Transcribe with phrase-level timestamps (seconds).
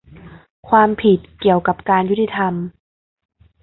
[0.69, 2.53] ความผิดเกี่ยวกับการยุติธรรม